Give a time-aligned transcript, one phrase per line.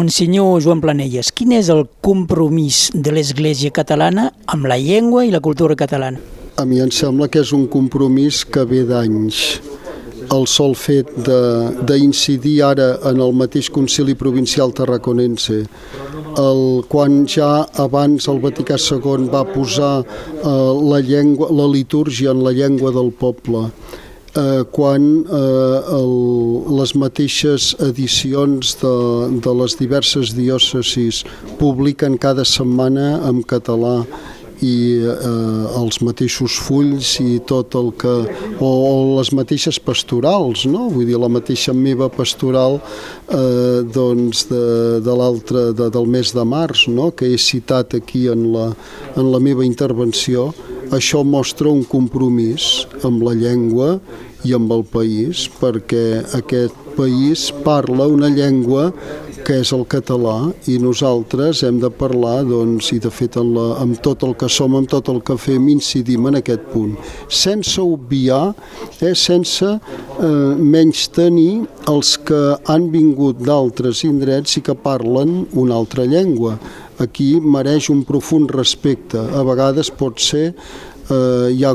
[0.00, 5.42] Monsenyor Joan Planelles, quin és el compromís de l'Església catalana amb la llengua i la
[5.44, 6.16] cultura catalana?
[6.56, 9.60] A mi em sembla que és un compromís que ve d'anys.
[10.32, 11.10] El sol fet
[11.90, 15.58] d'incidir ara en el mateix Concili Provincial Tarraconense,
[16.40, 17.50] el, quan ja
[17.84, 23.12] abans el Vaticà II va posar eh, la, llengua, la litúrgia en la llengua del
[23.12, 23.68] poble,
[24.36, 26.12] eh, quan eh, el,
[26.78, 28.96] les mateixes edicions de,
[29.42, 31.24] de les diverses diòcesis
[31.60, 34.04] publiquen cada setmana en català
[34.60, 38.12] i eh, els mateixos fulls i tot el que...
[38.60, 40.88] o, o les mateixes pastorals, no?
[40.92, 44.64] Vull dir, la mateixa meva pastoral eh, doncs de,
[45.04, 47.10] de l'altre, de, del mes de març, no?
[47.16, 48.70] que he citat aquí en la,
[49.16, 50.50] en la meva intervenció,
[50.96, 53.98] això mostra un compromís amb la llengua
[54.44, 58.90] i amb el país, perquè aquest país parla una llengua
[59.44, 63.66] que és el català i nosaltres hem de parlar doncs, i de fet en la,
[63.82, 66.96] amb tot el que som, amb tot el que fem incidim en aquest punt.
[67.28, 68.52] Sense obviar
[69.00, 70.28] eh, sense eh,
[70.76, 76.58] menys tenir els que han vingut d'altres indrets i que parlen una altra llengua
[77.00, 80.50] aquí mereix un profund respecte a vegades pot ser
[81.10, 81.74] eh, hi, ha,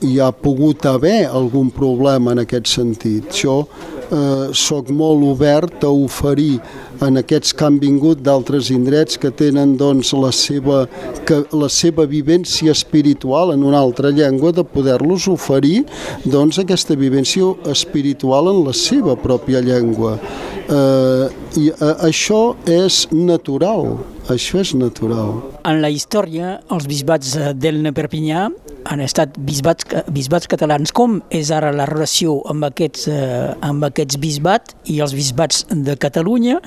[0.00, 3.30] hi ha pogut haver algun problema en aquest sentit.
[3.34, 3.64] Jo
[4.10, 6.58] eh, sóc molt obert a oferir
[7.04, 10.84] en aquests que han vingut d'altres indrets que tenen doncs, la, seva,
[11.26, 15.84] que, la seva vivència espiritual en una altra llengua, de poder-los oferir
[16.24, 20.18] doncs, aquesta vivència espiritual en la seva pròpia llengua.
[20.64, 21.26] Eh,
[21.60, 23.98] I eh, això és natural,
[24.32, 25.36] això és natural.
[25.68, 28.46] En la història, els bisbats d'Elna Perpinyà
[28.88, 30.92] han estat bisbats, bisbats catalans.
[30.92, 35.98] Com és ara la relació amb aquests, eh, amb aquests bisbats i els bisbats de
[36.00, 36.60] Catalunya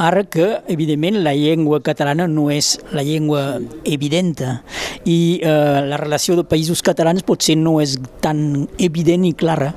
[0.00, 4.62] ara que, evidentment, la llengua catalana no és la llengua evidenta
[5.04, 9.74] i eh, la relació de països catalans potser no és tan evident i clara.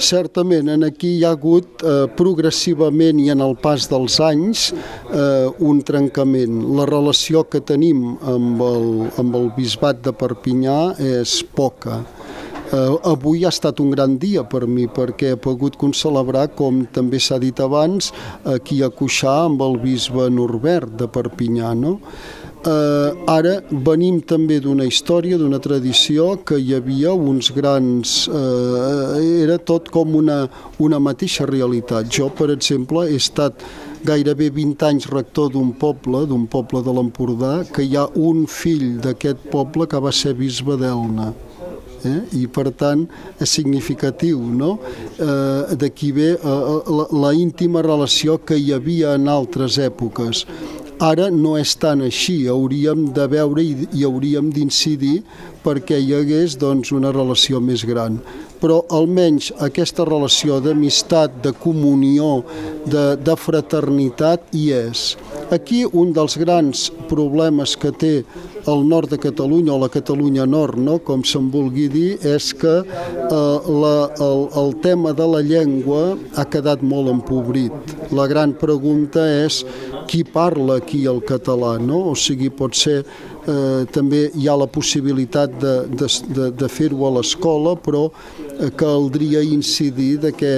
[0.00, 5.48] Certament, en aquí hi ha hagut eh, progressivament i en el pas dels anys eh,
[5.60, 6.62] un trencament.
[6.78, 8.88] La relació que tenim amb el,
[9.20, 10.80] amb el bisbat de Perpinyà
[11.20, 12.00] és poca
[12.70, 17.18] Eh, avui ha estat un gran dia per mi perquè he pogut concelebrar, com també
[17.18, 18.12] s'ha dit abans,
[18.46, 21.72] aquí a Cuixà amb el bisbe Norbert de Perpinyà.
[21.74, 21.96] No?
[22.60, 28.26] Eh, ara venim també d'una història, d'una tradició que hi havia uns grans...
[28.28, 30.42] Eh, era tot com una,
[30.78, 32.10] una mateixa realitat.
[32.12, 33.64] Jo, per exemple, he estat
[34.04, 38.98] gairebé 20 anys rector d'un poble, d'un poble de l'Empordà, que hi ha un fill
[39.00, 41.32] d'aquest poble que va ser bisbe d'Elna
[42.04, 42.20] eh?
[42.40, 43.04] i per tant
[43.40, 44.76] és significatiu no?
[45.18, 50.44] eh, d'aquí ve eh, la, la íntima relació que hi havia en altres èpoques
[51.00, 55.22] ara no és tan així, hauríem de veure i, i hauríem d'incidir
[55.64, 58.20] perquè hi hagués doncs, una relació més gran
[58.60, 62.42] però almenys aquesta relació d'amistat, de comunió,
[62.84, 65.14] de, de fraternitat hi és.
[65.50, 68.14] Aquí un dels grans problemes que té
[68.66, 70.98] el nord de Catalunya o la Catalunya nord, no?
[71.04, 76.46] com se'n vulgui dir, és que eh, la, el, el tema de la llengua ha
[76.50, 77.96] quedat molt empobrit.
[78.16, 79.62] La gran pregunta és
[80.10, 82.10] qui parla aquí el català, no?
[82.10, 87.06] O sigui, pot ser eh, també hi ha la possibilitat de, de, de, de fer-ho
[87.06, 90.54] a l'escola, però eh, caldria incidir de que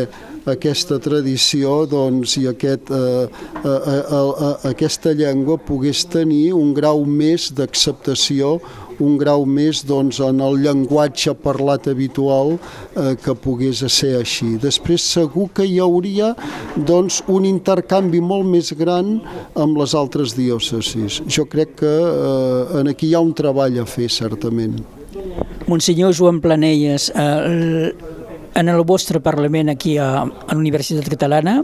[0.46, 3.26] aquesta tradició doncs, i aquest, eh,
[3.64, 8.58] eh, eh, eh, aquesta llengua pogués tenir un grau més d'acceptació
[9.02, 14.56] un grau més doncs, en el llenguatge parlat habitual eh, que pogués ser així.
[14.62, 16.32] Després segur que hi hauria
[16.76, 19.18] doncs, un intercanvi molt més gran
[19.58, 21.22] amb les altres diòcesis.
[21.26, 24.80] Jo crec que eh, en aquí hi ha un treball a fer, certament.
[25.68, 27.92] Monsenyor Joan Planelles, eh,
[28.54, 31.62] en el vostre Parlament aquí a, a la Universitat Catalana,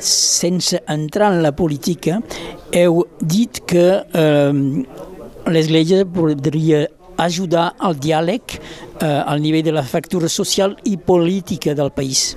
[0.00, 2.20] sense entrar en la política,
[2.72, 4.52] heu dit que eh,
[5.50, 6.86] l'Església podria
[7.20, 12.36] ajudar al diàleg eh, al nivell de la fractura social i política del país.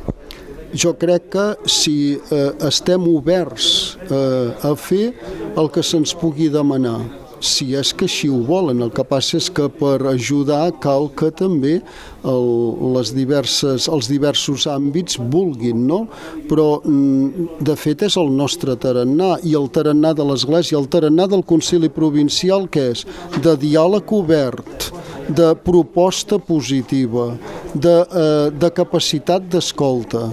[0.74, 5.14] Jo crec que si eh, estem oberts eh, a fer
[5.56, 7.00] el que se'ns pugui demanar,
[7.44, 8.82] si és que així ho volen.
[8.86, 11.76] El que passa és que per ajudar cal que també
[12.24, 12.48] el,
[12.96, 16.06] les diverses, els diversos àmbits vulguin, no?
[16.50, 21.28] Però, mm, de fet, és el nostre tarannà, i el tarannà de l'Església, el tarannà
[21.28, 23.06] del Concili Provincial, que és
[23.44, 24.90] de diàleg obert,
[25.28, 27.38] de proposta positiva,
[27.74, 30.32] de, eh, de capacitat d'escolta,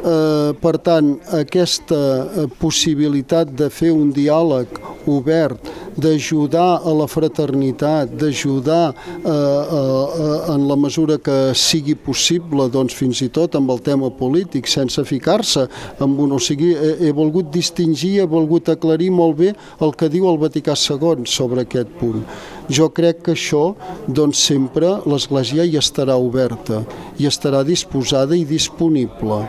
[0.00, 4.78] Eh, per tant, aquesta eh, possibilitat de fer un diàleg
[5.10, 5.66] obert,
[6.00, 13.22] d'ajudar a la fraternitat, d'ajudar eh, eh, en la mesura que sigui possible, doncs fins
[13.24, 15.66] i tot amb el tema polític, sense ficar-se
[16.00, 16.36] amb un...
[16.36, 19.52] O sigui, he, he volgut distingir, he volgut aclarir molt bé
[19.82, 22.24] el que diu el Vaticà II sobre aquest punt.
[22.70, 23.74] Jo crec que això,
[24.06, 26.84] doncs sempre l'Església hi estarà oberta,
[27.18, 29.42] i estarà disposada i disponible.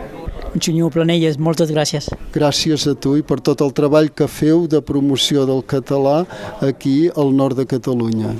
[0.59, 2.09] Senyor Planelles, moltes gràcies.
[2.35, 6.25] Gràcies a tu i per tot el treball que feu de promoció del català
[6.59, 8.35] aquí al nord de Catalunya.